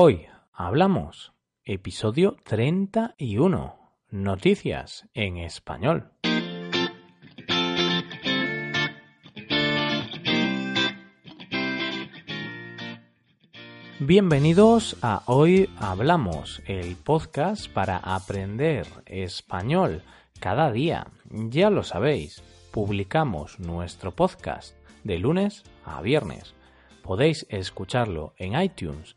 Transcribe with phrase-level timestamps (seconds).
[0.00, 1.32] Hoy hablamos,
[1.64, 6.12] episodio 31, noticias en español.
[13.98, 20.04] Bienvenidos a Hoy Hablamos, el podcast para aprender español
[20.38, 21.08] cada día.
[21.28, 22.40] Ya lo sabéis,
[22.70, 26.54] publicamos nuestro podcast de lunes a viernes.
[27.02, 29.16] Podéis escucharlo en iTunes,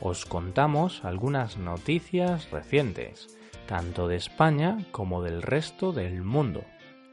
[0.00, 6.64] os contamos algunas noticias recientes, tanto de España como del resto del mundo,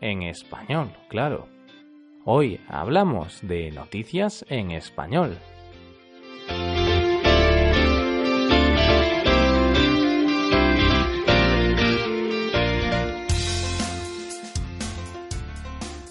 [0.01, 1.47] en español, claro.
[2.25, 5.37] Hoy hablamos de noticias en español.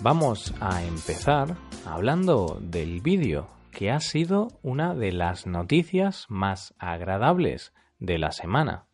[0.01, 7.75] Vamos a empezar hablando del vídeo que ha sido una de las noticias más agradables
[7.99, 8.87] de la semana.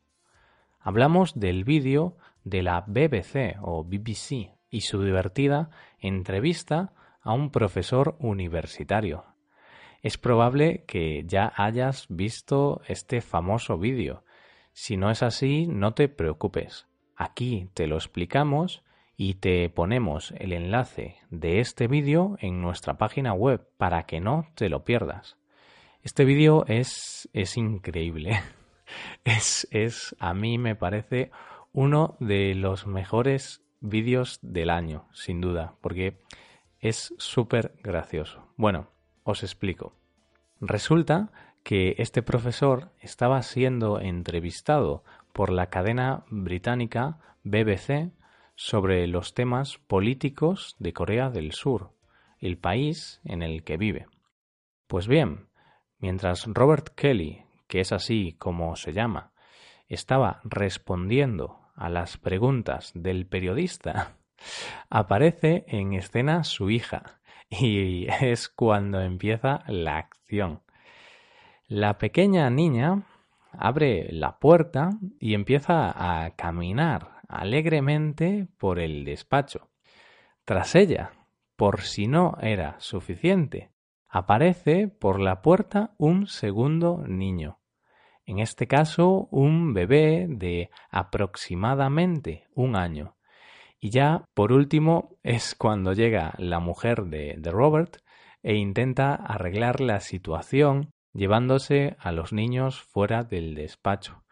[0.81, 8.17] Hablamos del vídeo de la BBC o BBC y su divertida entrevista a un profesor
[8.21, 9.25] universitario.
[10.01, 14.25] Es probable que ya hayas visto este famoso vídeo.
[14.73, 16.87] Si no es así, no te preocupes.
[17.17, 18.85] Aquí te lo explicamos
[19.21, 24.47] y te ponemos el enlace de este vídeo en nuestra página web para que no
[24.55, 25.37] te lo pierdas.
[26.05, 28.41] Este vídeo es, es increíble.
[29.23, 31.31] Es, es, a mí me parece
[31.75, 36.23] uno de los mejores vídeos del año, sin duda, porque
[36.81, 38.49] es súper gracioso.
[38.57, 38.89] Bueno,
[39.25, 39.95] os explico.
[40.59, 41.31] Resulta
[41.63, 45.05] que este profesor estaba siendo entrevistado
[45.35, 48.11] por la cadena británica BBC
[48.61, 51.93] sobre los temas políticos de Corea del Sur,
[52.41, 54.07] el país en el que vive.
[54.89, 55.47] Pues bien,
[56.01, 59.31] mientras Robert Kelly, que es así como se llama,
[59.87, 64.17] estaba respondiendo a las preguntas del periodista,
[64.91, 70.63] aparece en escena su hija y es cuando empieza la acción.
[71.69, 73.05] La pequeña niña
[73.53, 79.71] abre la puerta y empieza a caminar alegremente por el despacho.
[80.45, 81.13] Tras ella,
[81.57, 83.71] por si no era suficiente,
[84.09, 87.61] aparece por la puerta un segundo niño.
[88.25, 93.17] En este caso, un bebé de aproximadamente un año.
[93.81, 97.99] Y ya, por último, es cuando llega la mujer de, Robert
[98.43, 104.25] e intenta arreglar la situación llevándose a los niños fuera del despacho.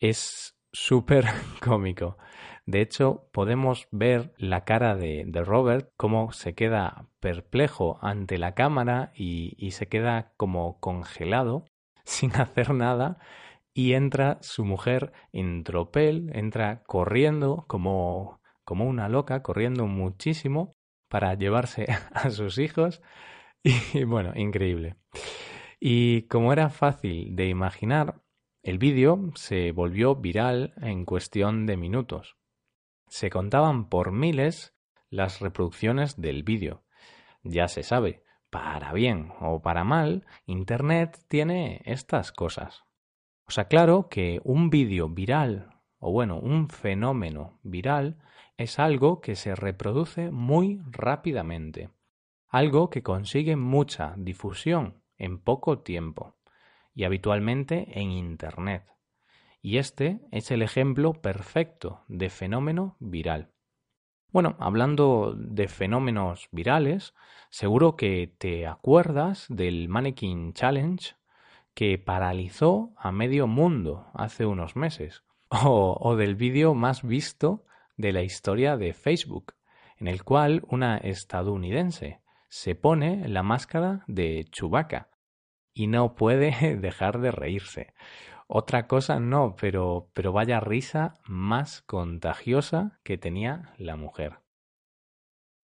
[0.00, 1.24] Es súper
[1.62, 2.18] cómico.
[2.66, 9.12] De hecho, podemos ver la cara de, Robert, cómo se queda perplejo ante la cámara
[9.14, 11.64] y, y se queda como congelado,
[12.04, 13.18] sin hacer nada,
[13.72, 20.74] y entra su mujer en tropel, entra corriendo como, como una loca, corriendo muchísimo
[21.08, 23.00] para llevarse a sus hijos.
[23.62, 24.96] Y bueno, increíble.
[25.80, 28.20] Y como era fácil de imaginar,
[28.62, 32.36] el vídeo se volvió viral en cuestión de minutos.
[33.06, 34.74] Se contaban por miles
[35.10, 36.82] las reproducciones del vídeo.
[37.42, 42.84] Ya se sabe, para bien o para mal, Internet tiene estas cosas.
[43.46, 48.18] Os aclaro que un vídeo viral, o bueno, un fenómeno viral,
[48.56, 51.90] es algo que se reproduce muy rápidamente,
[52.48, 56.37] algo que consigue mucha difusión en poco tiempo
[56.98, 58.82] y habitualmente en Internet.
[59.62, 63.52] Y este es el ejemplo perfecto de fenómeno viral.
[64.32, 67.14] Bueno, hablando de fenómenos virales,
[67.50, 71.14] seguro que te acuerdas del Mannequin Challenge
[71.72, 77.64] que paralizó a medio mundo hace unos meses, o, o del vídeo más visto
[77.96, 79.54] de la historia de Facebook,
[79.98, 85.10] en el cual una estadounidense se pone la máscara de Chewbacca
[85.78, 87.94] y no puede dejar de reírse.
[88.48, 94.40] Otra cosa no, pero, pero vaya risa más contagiosa que tenía la mujer.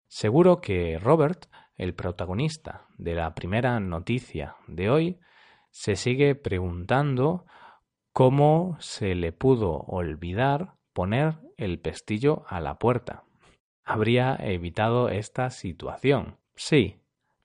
[0.08, 1.46] Seguro que Robert,
[1.76, 5.20] el protagonista de la primera noticia de hoy,
[5.70, 7.44] se sigue preguntando
[8.12, 13.25] ¿Cómo se le pudo olvidar poner el pestillo a la puerta?
[13.84, 17.00] Habría evitado esta situación, sí,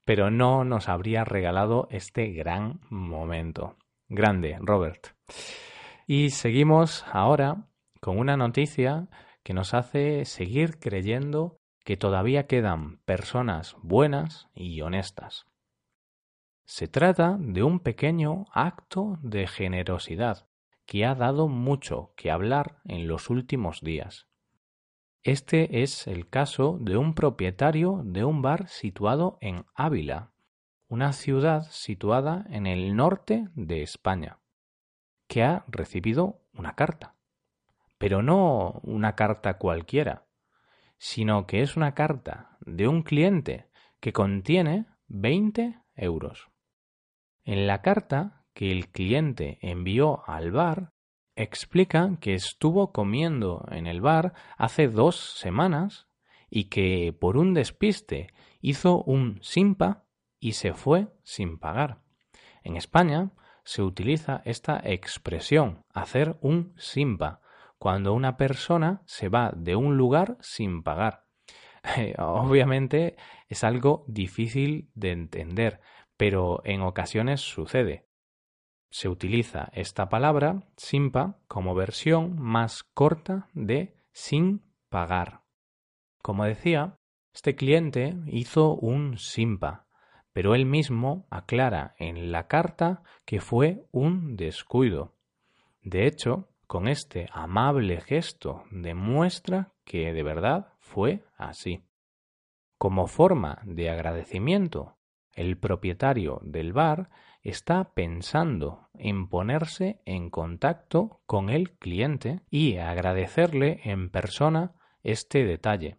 [0.06, 3.78] pero no nos habría regalado este gran momento.
[4.10, 5.08] Grande, Robert.
[6.06, 7.68] Y seguimos ahora
[8.02, 9.08] con una noticia
[9.44, 15.46] que nos hace seguir creyendo que todavía quedan personas buenas y honestas.
[16.66, 20.48] Se trata de un pequeño acto de generosidad
[20.86, 24.28] que ha dado mucho que hablar en los últimos días.
[25.24, 30.34] Este es el caso de un propietario de un bar situado en Ávila,
[30.90, 34.40] una ciudad situada en el norte de España,
[35.28, 37.16] que ha recibido una carta.
[37.98, 40.26] Pero no una carta cualquiera,
[40.98, 43.70] sino que es una carta de un cliente
[44.02, 46.50] que contiene 20 euros.
[47.46, 50.93] En la carta que el cliente envió al bar
[51.36, 56.08] explica que estuvo comiendo en el bar hace dos semanas
[56.50, 58.28] y que por un despiste
[58.62, 60.06] hizo un simpa
[60.40, 62.02] y se fue sin pagar.
[62.64, 63.32] En España
[63.64, 67.42] se utiliza esta expresión, hacer un simpa,
[67.78, 71.26] cuando una persona se va de un lugar sin pagar.
[72.18, 73.18] Obviamente
[73.50, 75.82] es algo difícil de entender,
[76.16, 78.06] pero en ocasiones sucede
[78.94, 85.42] se utiliza esta palabra, simpa, como versión más corta de sin pagar.
[86.22, 87.00] Como decía,
[87.34, 89.88] este cliente hizo un simpa,
[90.32, 95.16] pero él mismo aclara en la carta que fue un descuido.
[95.82, 101.84] De hecho, con este amable gesto demuestra que de verdad fue así.
[102.78, 104.98] Como forma de agradecimiento,
[105.34, 107.10] el propietario del bar
[107.42, 115.98] está pensando en ponerse en contacto con el cliente y agradecerle en persona este detalle.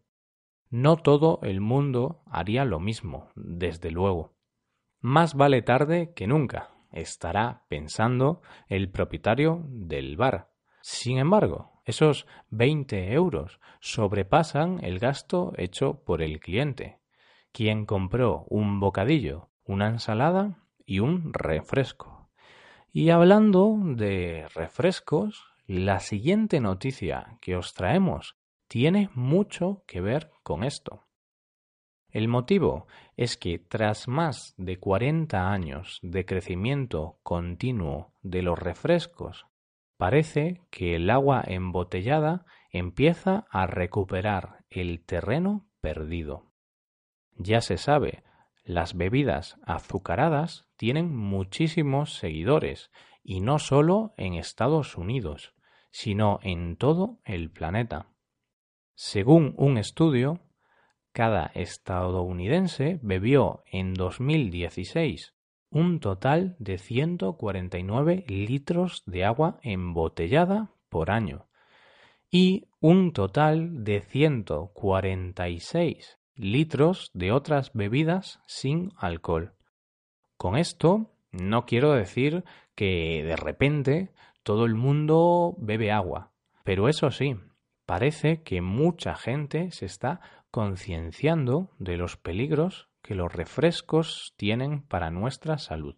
[0.70, 4.34] No todo el mundo haría lo mismo, desde luego.
[5.00, 10.50] Más vale tarde que nunca, estará pensando el propietario del bar.
[10.80, 16.98] Sin embargo, esos 20 euros sobrepasan el gasto hecho por el cliente,
[17.54, 22.28] quien compró un bocadillo, una ensalada y un refresco.
[22.92, 28.36] Y hablando de refrescos, la siguiente noticia que os traemos
[28.66, 31.04] tiene mucho que ver con esto.
[32.08, 39.46] El motivo es que tras más de 40 años de crecimiento continuo de los refrescos,
[39.96, 46.53] parece que el agua embotellada empieza a recuperar el terreno perdido.
[47.36, 48.22] Ya se sabe
[48.64, 52.90] las bebidas azucaradas tienen muchísimos seguidores
[53.22, 55.54] y no solo en Estados Unidos,
[55.90, 58.08] sino en todo el planeta.
[58.94, 60.40] Según un estudio,
[61.12, 65.34] cada estadounidense bebió en 2016
[65.68, 71.48] un total de 149 litros de agua embotellada por año
[72.30, 79.54] y un total de 146 litros de otras bebidas sin alcohol.
[80.36, 82.44] Con esto no quiero decir
[82.74, 86.32] que de repente todo el mundo bebe agua,
[86.64, 87.36] pero eso sí,
[87.86, 95.10] parece que mucha gente se está concienciando de los peligros que los refrescos tienen para
[95.10, 95.96] nuestra salud.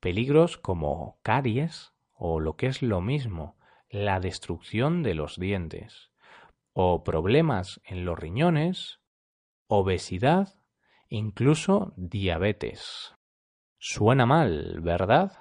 [0.00, 3.56] Peligros como caries o lo que es lo mismo,
[3.88, 6.10] la destrucción de los dientes,
[6.72, 8.97] o problemas en los riñones
[9.68, 10.54] obesidad,
[11.08, 13.14] incluso diabetes.
[13.78, 15.32] Suena mal, ¿verdad?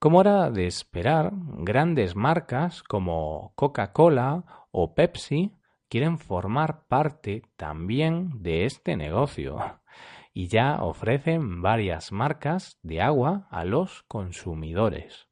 [0.00, 5.56] Como era de esperar, grandes marcas como Coca-Cola o Pepsi
[5.88, 9.80] quieren formar parte también de este negocio
[10.34, 15.28] y ya ofrecen varias marcas de agua a los consumidores.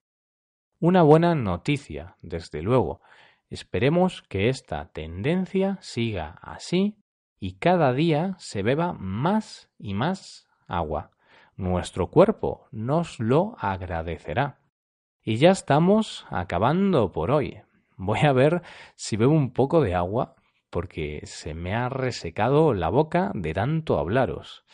[0.78, 3.00] Una buena noticia, desde luego.
[3.50, 7.01] Esperemos que esta tendencia siga así
[7.42, 11.10] y cada día se beba más y más agua.
[11.56, 14.60] Nuestro cuerpo nos lo agradecerá.
[15.24, 17.60] Y ya estamos acabando por hoy.
[17.96, 18.62] Voy a ver
[18.94, 20.36] si bebo un poco de agua
[20.70, 24.64] porque se me ha resecado la boca de tanto hablaros.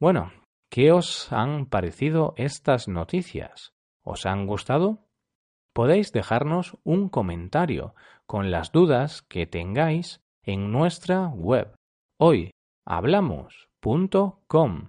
[0.00, 0.32] Bueno,
[0.70, 3.74] ¿qué os han parecido estas noticias?
[4.02, 5.10] ¿Os han gustado?
[5.74, 7.94] Podéis dejarnos un comentario
[8.24, 11.76] con las dudas que tengáis en nuestra web
[12.22, 14.86] hoyhablamos.com.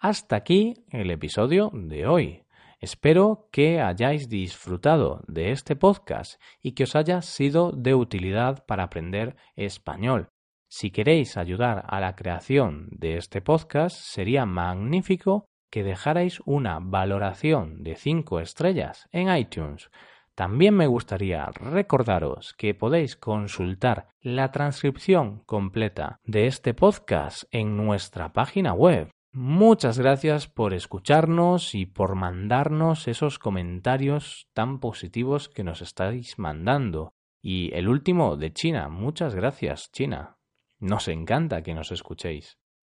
[0.00, 2.42] Hasta aquí el episodio de hoy.
[2.80, 8.82] Espero que hayáis disfrutado de este podcast y que os haya sido de utilidad para
[8.82, 10.26] aprender español.
[10.68, 17.84] Si queréis ayudar a la creación de este podcast, sería magnífico que dejarais una valoración
[17.84, 19.88] de 5 estrellas en iTunes.
[20.34, 28.32] También me gustaría recordaros que podéis consultar la transcripción completa de este podcast en nuestra
[28.32, 35.80] página web Muchas gracias por escucharnos y por mandarnos esos comentarios tan positivos que nos
[35.80, 37.14] estáis mandando.
[37.40, 38.90] Y el último de China.
[38.90, 40.36] Muchas gracias, China.
[40.78, 42.58] Nos encanta que nos escuchéis.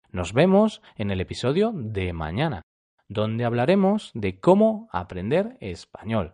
[0.09, 2.63] Nos vemos en el episodio de mañana,
[3.07, 6.33] donde hablaremos de cómo aprender español.